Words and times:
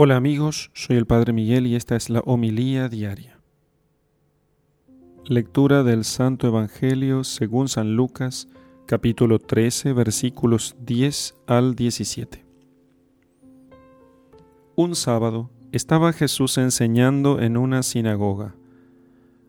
Hola 0.00 0.14
amigos, 0.14 0.70
soy 0.74 0.96
el 0.96 1.06
Padre 1.06 1.32
Miguel 1.32 1.66
y 1.66 1.74
esta 1.74 1.96
es 1.96 2.08
la 2.08 2.20
homilía 2.20 2.88
diaria. 2.88 3.40
Lectura 5.24 5.82
del 5.82 6.04
Santo 6.04 6.46
Evangelio 6.46 7.24
según 7.24 7.66
San 7.66 7.96
Lucas, 7.96 8.46
capítulo 8.86 9.40
13, 9.40 9.92
versículos 9.94 10.76
10 10.86 11.34
al 11.48 11.74
17. 11.74 12.46
Un 14.76 14.94
sábado 14.94 15.50
estaba 15.72 16.12
Jesús 16.12 16.58
enseñando 16.58 17.40
en 17.40 17.56
una 17.56 17.82
sinagoga. 17.82 18.54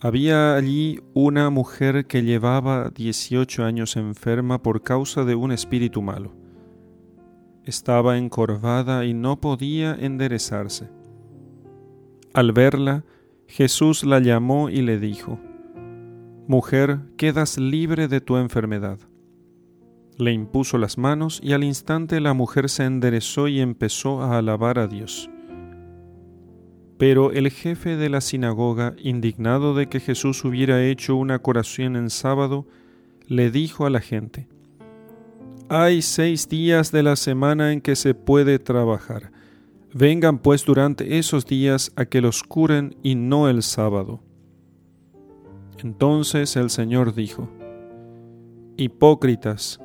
Había 0.00 0.54
allí 0.54 1.00
una 1.12 1.50
mujer 1.50 2.06
que 2.06 2.22
llevaba 2.22 2.88
18 2.88 3.62
años 3.62 3.94
enferma 3.96 4.62
por 4.62 4.82
causa 4.82 5.26
de 5.26 5.34
un 5.34 5.52
espíritu 5.52 6.00
malo 6.00 6.32
estaba 7.64 8.18
encorvada 8.18 9.04
y 9.04 9.14
no 9.14 9.40
podía 9.40 9.94
enderezarse. 9.94 10.88
Al 12.32 12.52
verla, 12.52 13.04
Jesús 13.46 14.04
la 14.04 14.20
llamó 14.20 14.70
y 14.70 14.82
le 14.82 14.98
dijo, 14.98 15.38
Mujer, 16.46 17.00
quedas 17.16 17.58
libre 17.58 18.08
de 18.08 18.20
tu 18.20 18.36
enfermedad. 18.36 18.98
Le 20.16 20.32
impuso 20.32 20.78
las 20.78 20.98
manos 20.98 21.40
y 21.42 21.52
al 21.52 21.64
instante 21.64 22.20
la 22.20 22.34
mujer 22.34 22.68
se 22.68 22.84
enderezó 22.84 23.48
y 23.48 23.60
empezó 23.60 24.22
a 24.22 24.38
alabar 24.38 24.78
a 24.78 24.86
Dios. 24.86 25.30
Pero 26.98 27.32
el 27.32 27.50
jefe 27.50 27.96
de 27.96 28.10
la 28.10 28.20
sinagoga, 28.20 28.94
indignado 29.02 29.74
de 29.74 29.88
que 29.88 30.00
Jesús 30.00 30.44
hubiera 30.44 30.84
hecho 30.84 31.16
una 31.16 31.38
curación 31.38 31.96
en 31.96 32.10
sábado, 32.10 32.66
le 33.26 33.50
dijo 33.50 33.86
a 33.86 33.90
la 33.90 34.00
gente, 34.00 34.48
hay 35.72 36.02
seis 36.02 36.48
días 36.48 36.90
de 36.90 37.04
la 37.04 37.14
semana 37.14 37.72
en 37.72 37.80
que 37.80 37.94
se 37.94 38.12
puede 38.12 38.58
trabajar. 38.58 39.30
Vengan 39.94 40.40
pues 40.40 40.64
durante 40.64 41.18
esos 41.18 41.46
días 41.46 41.92
a 41.94 42.06
que 42.06 42.20
los 42.20 42.42
curen 42.42 42.96
y 43.04 43.14
no 43.14 43.48
el 43.48 43.62
sábado. 43.62 44.20
Entonces 45.78 46.56
el 46.56 46.70
Señor 46.70 47.14
dijo, 47.14 47.48
Hipócritas, 48.76 49.80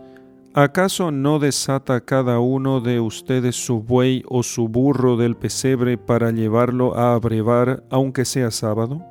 ¿acaso 0.55 1.11
no 1.11 1.38
desata 1.38 2.02
cada 2.02 2.39
uno 2.39 2.81
de 2.81 2.99
ustedes 2.99 3.55
su 3.55 3.80
buey 3.80 4.23
o 4.27 4.42
su 4.42 4.67
burro 4.67 5.17
del 5.17 5.36
pesebre 5.36 5.99
para 5.99 6.31
llevarlo 6.31 6.97
a 6.97 7.14
abrevar 7.14 7.83
aunque 7.92 8.25
sea 8.25 8.49
sábado? 8.49 9.05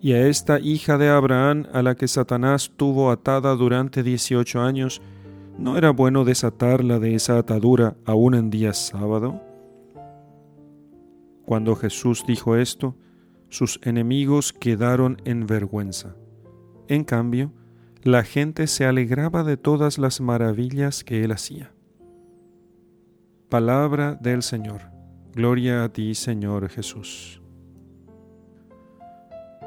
Y 0.00 0.12
a 0.12 0.28
esta 0.28 0.60
hija 0.60 0.98
de 0.98 1.08
Abraham 1.08 1.66
a 1.72 1.82
la 1.82 1.96
que 1.96 2.06
Satanás 2.06 2.70
tuvo 2.76 3.10
atada 3.10 3.56
durante 3.56 4.04
dieciocho 4.04 4.60
años, 4.60 5.02
¿No 5.58 5.78
era 5.78 5.90
bueno 5.90 6.24
desatarla 6.24 6.98
de 6.98 7.14
esa 7.14 7.38
atadura 7.38 7.96
aún 8.04 8.34
en 8.34 8.50
día 8.50 8.72
sábado? 8.74 9.40
Cuando 11.46 11.76
Jesús 11.76 12.24
dijo 12.26 12.56
esto, 12.56 12.96
sus 13.50 13.78
enemigos 13.84 14.52
quedaron 14.52 15.22
en 15.24 15.46
vergüenza. 15.46 16.16
En 16.88 17.04
cambio, 17.04 17.52
la 18.02 18.24
gente 18.24 18.66
se 18.66 18.84
alegraba 18.84 19.44
de 19.44 19.56
todas 19.56 19.96
las 19.96 20.20
maravillas 20.20 21.04
que 21.04 21.22
él 21.22 21.30
hacía. 21.30 21.72
Palabra 23.48 24.16
del 24.16 24.42
Señor. 24.42 24.82
Gloria 25.34 25.84
a 25.84 25.88
ti, 25.90 26.16
Señor 26.16 26.68
Jesús. 26.68 27.43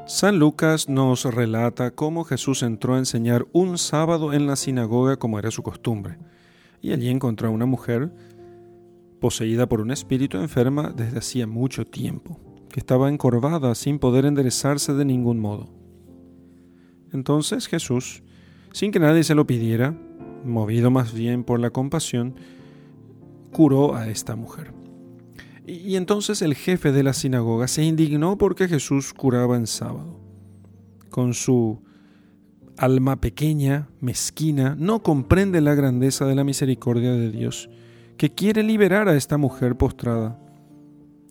San 0.08 0.40
Lucas 0.40 0.88
nos 0.88 1.26
relata 1.26 1.92
cómo 1.92 2.24
Jesús 2.24 2.64
entró 2.64 2.96
a 2.96 2.98
enseñar 2.98 3.46
un 3.52 3.78
sábado 3.78 4.32
en 4.32 4.48
la 4.48 4.56
sinagoga 4.56 5.18
como 5.18 5.38
era 5.38 5.52
su 5.52 5.64
costumbre, 5.64 6.18
y 6.82 6.94
allí 6.94 7.10
encontró 7.10 7.50
a 7.50 7.52
una 7.52 7.66
mujer 7.66 8.10
poseída 9.20 9.68
por 9.68 9.82
un 9.82 9.92
espíritu 9.92 10.38
enferma 10.38 10.94
desde 10.96 11.18
hacía 11.18 11.46
mucho 11.46 11.86
tiempo, 11.86 12.40
que 12.70 12.80
estaba 12.80 13.10
encorvada 13.10 13.76
sin 13.76 14.00
poder 14.00 14.24
enderezarse 14.24 14.94
de 14.94 15.04
ningún 15.04 15.42
modo. 15.42 15.68
Entonces 17.12 17.68
Jesús, 17.68 18.24
sin 18.72 18.94
que 18.94 19.02
nadie 19.02 19.26
se 19.26 19.36
lo 19.36 19.46
pidiera, 19.46 19.94
movido 20.46 20.90
más 20.90 21.14
bien 21.14 21.44
por 21.44 21.60
la 21.60 21.72
compasión, 21.72 22.36
curó 23.52 23.94
a 23.94 24.08
esta 24.08 24.38
mujer. 24.38 24.72
Y 25.68 25.98
entonces 25.98 26.42
el 26.42 26.56
jefe 26.56 26.94
de 26.94 27.04
la 27.04 27.12
sinagoga 27.12 27.68
se 27.68 27.84
indignó 27.84 28.38
porque 28.38 28.70
Jesús 28.70 29.14
curaba 29.14 29.58
en 29.58 29.68
sábado. 29.68 30.18
Con 31.10 31.34
su 31.34 31.84
alma 32.78 33.20
pequeña, 33.20 33.90
mezquina, 34.00 34.78
no 34.80 35.04
comprende 35.04 35.60
la 35.60 35.76
grandeza 35.76 36.26
de 36.26 36.36
la 36.36 36.46
misericordia 36.46 37.12
de 37.12 37.32
Dios, 37.32 37.70
que 38.16 38.34
quiere 38.34 38.64
liberar 38.64 39.10
a 39.10 39.18
esta 39.18 39.38
mujer 39.38 39.76
postrada. 39.76 40.40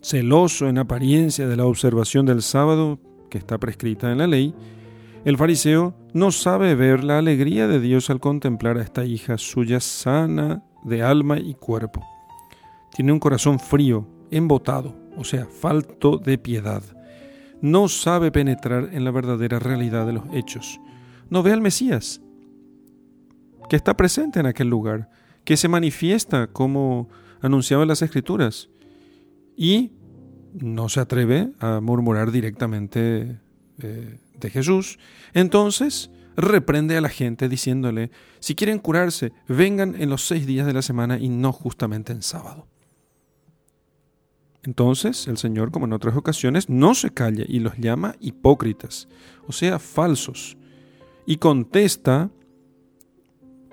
Celoso 0.03 0.67
en 0.67 0.77
apariencia 0.77 1.47
de 1.47 1.55
la 1.57 1.65
observación 1.65 2.27
del 2.27 2.43
sábado, 2.43 2.99
que 3.31 3.39
está 3.39 3.57
prescrita 3.57 4.11
en 4.11 4.19
la 4.19 4.27
ley, 4.27 4.53
el 5.25 5.35
fariseo 5.35 5.95
no 6.13 6.31
sabe 6.31 6.75
ver 6.75 7.03
la 7.03 7.17
alegría 7.17 7.67
de 7.67 7.79
Dios 7.79 8.11
al 8.11 8.19
contemplar 8.19 8.77
a 8.77 8.83
esta 8.83 9.03
hija 9.03 9.39
suya 9.39 9.79
sana 9.79 10.63
de 10.83 11.01
alma 11.01 11.39
y 11.39 11.55
cuerpo. 11.55 12.05
Tiene 12.95 13.11
un 13.11 13.19
corazón 13.19 13.59
frío, 13.59 14.07
embotado, 14.31 14.95
o 15.15 15.23
sea, 15.23 15.45
falto 15.45 16.17
de 16.17 16.37
piedad. 16.37 16.83
No 17.61 17.87
sabe 17.87 18.31
penetrar 18.31 18.89
en 18.93 19.03
la 19.03 19.11
verdadera 19.11 19.59
realidad 19.59 20.05
de 20.05 20.13
los 20.13 20.23
hechos. 20.33 20.79
No 21.29 21.43
ve 21.43 21.51
al 21.51 21.61
Mesías, 21.61 22.21
que 23.69 23.75
está 23.75 23.97
presente 23.97 24.39
en 24.39 24.45
aquel 24.45 24.69
lugar, 24.69 25.09
que 25.43 25.57
se 25.57 25.67
manifiesta 25.67 26.47
como 26.47 27.09
anunciaba 27.41 27.83
en 27.83 27.89
las 27.89 28.01
Escrituras, 28.01 28.69
y 29.55 29.91
no 30.53 30.89
se 30.89 30.99
atreve 30.99 31.51
a 31.59 31.79
murmurar 31.81 32.31
directamente 32.31 33.39
eh, 33.81 34.19
de 34.39 34.49
Jesús. 34.49 34.99
Entonces 35.33 36.11
reprende 36.35 36.95
a 36.95 37.01
la 37.01 37.09
gente 37.09 37.49
diciéndole, 37.49 38.11
si 38.39 38.55
quieren 38.55 38.79
curarse, 38.79 39.33
vengan 39.47 39.99
en 39.99 40.09
los 40.09 40.27
seis 40.27 40.45
días 40.45 40.67
de 40.67 40.73
la 40.73 40.83
semana 40.83 41.17
y 41.17 41.29
no 41.29 41.51
justamente 41.51 42.13
en 42.13 42.21
sábado. 42.21 42.67
Entonces 44.67 45.27
el 45.27 45.37
Señor, 45.37 45.71
como 45.71 45.85
en 45.85 45.93
otras 45.93 46.17
ocasiones, 46.17 46.69
no 46.69 46.93
se 46.93 47.09
calla 47.11 47.45
y 47.47 47.59
los 47.59 47.77
llama 47.77 48.15
hipócritas, 48.19 49.07
o 49.47 49.53
sea, 49.53 49.79
falsos, 49.79 50.57
y 51.25 51.37
contesta 51.37 52.29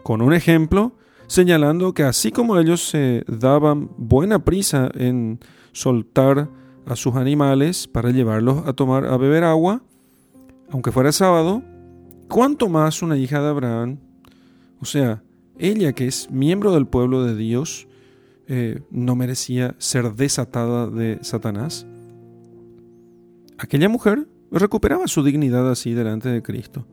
con 0.04 0.22
un 0.22 0.32
ejemplo 0.32 0.92
señalando 1.26 1.94
que 1.94 2.04
así 2.04 2.30
como 2.30 2.58
ellos 2.58 2.88
se 2.88 3.24
daban 3.26 3.90
buena 3.96 4.44
prisa 4.44 4.88
en 4.94 5.40
soltar 5.72 6.48
a 6.86 6.94
sus 6.94 7.16
animales 7.16 7.88
para 7.88 8.10
llevarlos 8.10 8.64
a 8.64 8.72
tomar 8.72 9.06
a 9.06 9.16
beber 9.16 9.42
agua, 9.42 9.82
aunque 10.70 10.92
fuera 10.92 11.10
sábado, 11.10 11.64
cuánto 12.28 12.68
más 12.68 13.02
una 13.02 13.16
hija 13.16 13.42
de 13.42 13.48
Abraham, 13.48 13.98
o 14.80 14.84
sea, 14.84 15.24
ella 15.58 15.92
que 15.92 16.06
es 16.06 16.30
miembro 16.30 16.72
del 16.72 16.86
pueblo 16.86 17.24
de 17.24 17.34
Dios, 17.34 17.88
eh, 18.46 18.82
no 18.90 19.16
merecía 19.16 19.74
ser 19.78 20.14
desatada 20.14 20.88
de 20.88 21.18
Satanás? 21.22 21.86
Aquella 23.58 23.88
mujer 23.88 24.26
recuperaba 24.50 25.06
su 25.06 25.22
dignidad 25.22 25.70
así 25.70 25.94
delante 25.94 26.28
de 26.28 26.42
Cristo. 26.42 26.86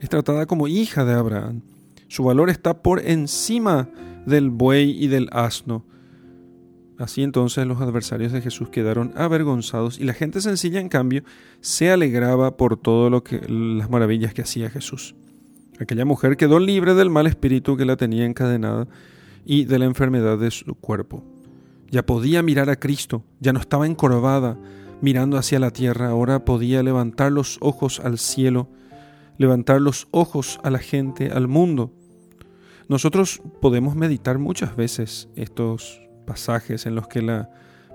Es 0.00 0.08
tratada 0.08 0.46
como 0.46 0.68
hija 0.68 1.04
de 1.04 1.14
Abraham. 1.14 1.62
Su 2.08 2.24
valor 2.24 2.50
está 2.50 2.82
por 2.82 3.04
encima 3.04 3.88
del 4.26 4.50
buey 4.50 5.02
y 5.02 5.08
del 5.08 5.28
asno. 5.32 5.84
Así 6.98 7.22
entonces 7.22 7.66
los 7.66 7.80
adversarios 7.80 8.32
de 8.32 8.40
Jesús 8.40 8.70
quedaron 8.70 9.12
avergonzados 9.16 10.00
y 10.00 10.04
la 10.04 10.14
gente 10.14 10.40
sencilla 10.40 10.80
en 10.80 10.88
cambio 10.88 11.22
se 11.60 11.90
alegraba 11.90 12.56
por 12.56 12.76
todo 12.76 13.08
lo 13.08 13.22
que 13.22 13.40
las 13.48 13.88
maravillas 13.88 14.34
que 14.34 14.42
hacía 14.42 14.68
Jesús. 14.68 15.14
Aquella 15.78 16.04
mujer 16.04 16.36
quedó 16.36 16.58
libre 16.58 16.94
del 16.94 17.08
mal 17.08 17.28
espíritu 17.28 17.76
que 17.76 17.84
la 17.84 17.96
tenía 17.96 18.24
encadenada 18.24 18.88
y 19.48 19.64
de 19.64 19.78
la 19.78 19.86
enfermedad 19.86 20.36
de 20.38 20.50
su 20.50 20.74
cuerpo. 20.74 21.24
Ya 21.90 22.04
podía 22.04 22.42
mirar 22.42 22.68
a 22.68 22.78
Cristo, 22.78 23.24
ya 23.40 23.54
no 23.54 23.60
estaba 23.60 23.86
encorvada 23.86 24.58
mirando 25.00 25.38
hacia 25.38 25.58
la 25.58 25.70
tierra, 25.70 26.10
ahora 26.10 26.44
podía 26.44 26.82
levantar 26.82 27.32
los 27.32 27.56
ojos 27.62 27.98
al 28.00 28.18
cielo, 28.18 28.68
levantar 29.38 29.80
los 29.80 30.06
ojos 30.10 30.60
a 30.62 30.70
la 30.70 30.78
gente, 30.78 31.30
al 31.30 31.48
mundo. 31.48 31.94
Nosotros 32.88 33.40
podemos 33.62 33.96
meditar 33.96 34.38
muchas 34.38 34.76
veces 34.76 35.30
estos 35.34 36.02
pasajes 36.26 36.84
en 36.84 36.94
los 36.94 37.08
que 37.08 37.22
la 37.22 37.48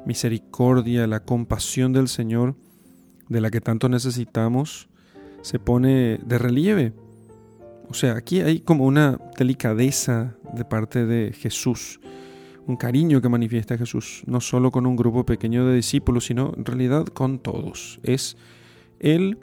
misericordia, 0.07 1.05
la 1.05 1.23
compasión 1.23 1.93
del 1.93 2.07
Señor, 2.07 2.55
de 3.29 3.41
la 3.41 3.51
que 3.51 3.61
tanto 3.61 3.89
necesitamos, 3.89 4.89
se 5.41 5.59
pone 5.59 6.19
de 6.25 6.37
relieve. 6.39 6.93
O 7.89 7.93
sea, 7.93 8.13
aquí 8.13 8.41
hay 8.41 8.59
como 8.61 8.85
una 8.85 9.19
delicadeza 9.37 10.35
de 10.53 10.65
parte 10.65 11.05
de 11.05 11.33
Jesús, 11.33 11.99
un 12.65 12.77
cariño 12.77 13.21
que 13.21 13.29
manifiesta 13.29 13.77
Jesús, 13.77 14.23
no 14.25 14.39
solo 14.39 14.71
con 14.71 14.85
un 14.85 14.95
grupo 14.95 15.25
pequeño 15.25 15.65
de 15.65 15.75
discípulos, 15.75 16.25
sino 16.25 16.53
en 16.55 16.65
realidad 16.65 17.05
con 17.05 17.39
todos. 17.39 17.99
Es 18.03 18.37
Él 18.99 19.37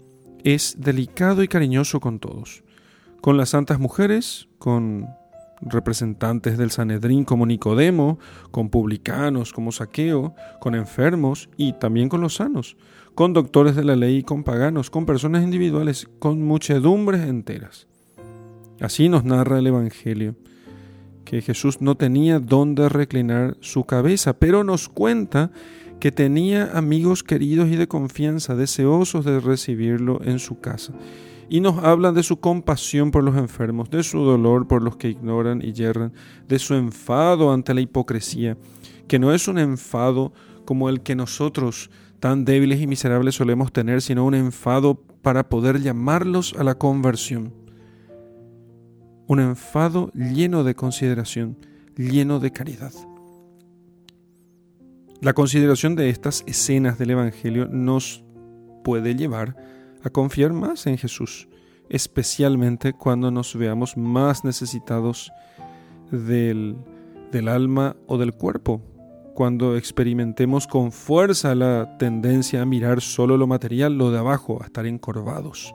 es 0.45 0.77
delicado 0.79 1.43
y 1.43 1.49
cariñoso 1.49 2.01
con 2.01 2.19
todos, 2.19 2.63
con 3.21 3.37
las 3.37 3.51
santas 3.51 3.79
mujeres, 3.79 4.49
con 4.59 5.09
representantes 5.61 6.57
del 6.57 6.71
Sanedrín 6.71 7.25
como 7.25 7.45
Nicodemo, 7.45 8.19
con 8.51 8.71
publicanos 8.71 9.53
como 9.53 9.73
Saqueo, 9.73 10.35
con 10.59 10.75
enfermos 10.75 11.51
y 11.57 11.75
también 11.75 12.09
con 12.09 12.21
los 12.21 12.37
sanos, 12.37 12.77
con 13.15 13.33
doctores 13.33 13.77
de 13.77 13.85
la 13.85 13.97
ley 13.97 14.19
y 14.19 14.23
con 14.23 14.43
paganos, 14.43 14.91
con 14.91 15.05
personas 15.05 15.43
individuales, 15.45 16.09
con 16.19 16.43
muchedumbres 16.43 17.29
enteras. 17.29 17.87
Así 18.81 19.11
nos 19.11 19.25
narra 19.25 19.59
el 19.59 19.67
Evangelio, 19.67 20.37
que 21.31 21.43
Jesús 21.43 21.81
no 21.81 21.97
tenía 21.97 22.41
dónde 22.41 22.89
reclinar 22.89 23.57
su 23.61 23.85
cabeza, 23.85 24.33
pero 24.33 24.65
nos 24.65 24.89
cuenta 24.89 25.53
que 26.01 26.11
tenía 26.11 26.77
amigos 26.77 27.23
queridos 27.23 27.69
y 27.69 27.77
de 27.77 27.87
confianza, 27.87 28.57
deseosos 28.57 29.25
de 29.25 29.39
recibirlo 29.39 30.21
en 30.25 30.41
su 30.41 30.59
casa 30.59 30.93
y 31.49 31.61
nos 31.61 31.85
habla 31.85 32.11
de 32.11 32.25
su 32.25 32.41
compasión 32.41 33.13
por 33.13 33.23
los 33.23 33.37
enfermos, 33.37 33.91
de 33.91 34.03
su 34.03 34.19
dolor 34.19 34.67
por 34.67 34.83
los 34.83 34.97
que 34.97 35.09
ignoran 35.09 35.63
y 35.63 35.73
yerran, 35.73 36.13
de 36.49 36.59
su 36.59 36.75
enfado 36.75 37.53
ante 37.53 37.75
la 37.75 37.81
hipocresía, 37.81 38.57
que 39.07 39.21
no 39.21 39.33
es 39.33 39.47
un 39.47 39.59
enfado 39.59 40.33
como 40.65 40.89
el 40.89 41.01
que 41.01 41.15
nosotros 41.15 41.91
tan 42.19 42.45
débiles 42.45 42.81
y 42.81 42.89
miserables 42.89 43.37
solemos 43.37 43.73
tener, 43.73 44.03
sino 44.03 44.25
un 44.25 44.35
enfado 44.35 45.01
para 45.23 45.49
poder 45.49 45.81
llamarlos 45.81 46.57
a 46.59 46.65
la 46.65 46.75
conversión. 46.75 47.60
Un 49.31 49.39
enfado 49.39 50.11
lleno 50.13 50.65
de 50.65 50.75
consideración, 50.75 51.57
lleno 51.97 52.41
de 52.41 52.51
caridad. 52.51 52.93
La 55.21 55.35
consideración 55.35 55.95
de 55.95 56.11
estas 56.11 56.43
escenas 56.49 56.99
del 56.99 57.11
Evangelio 57.11 57.69
nos 57.69 58.25
puede 58.83 59.15
llevar 59.15 59.55
a 60.03 60.11
confiar 60.11 60.53
más 60.53 60.89
en 60.89 60.99
Jesús, 60.99 61.47
especialmente 61.89 62.93
cuando 62.93 63.31
nos 63.31 63.55
veamos 63.55 63.97
más 63.97 64.45
necesitados 64.45 65.31
del, 66.11 66.77
del 67.31 67.47
alma 67.47 67.95
o 68.09 68.19
del 68.19 68.33
cuerpo, 68.33 68.83
cuando 69.37 69.77
experimentemos 69.77 70.67
con 70.67 70.91
fuerza 70.91 71.55
la 71.55 71.97
tendencia 71.99 72.63
a 72.63 72.67
mirar 72.67 73.01
solo 73.01 73.37
lo 73.37 73.47
material, 73.47 73.97
lo 73.97 74.11
de 74.11 74.19
abajo, 74.19 74.59
a 74.61 74.67
estar 74.67 74.87
encorvados. 74.87 75.73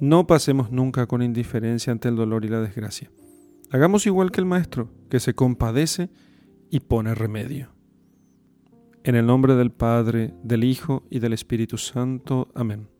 No 0.00 0.26
pasemos 0.26 0.72
nunca 0.72 1.06
con 1.06 1.22
indiferencia 1.22 1.92
ante 1.92 2.08
el 2.08 2.16
dolor 2.16 2.44
y 2.44 2.48
la 2.48 2.60
desgracia. 2.60 3.10
Hagamos 3.70 4.06
igual 4.06 4.30
que 4.30 4.40
el 4.40 4.46
Maestro, 4.46 4.90
que 5.08 5.20
se 5.20 5.34
compadece 5.34 6.10
y 6.70 6.80
pone 6.80 7.14
remedio. 7.14 7.70
En 9.04 9.14
el 9.14 9.26
nombre 9.26 9.54
del 9.54 9.70
Padre, 9.70 10.34
del 10.42 10.64
Hijo 10.64 11.04
y 11.10 11.18
del 11.18 11.32
Espíritu 11.32 11.78
Santo. 11.78 12.48
Amén. 12.54 12.93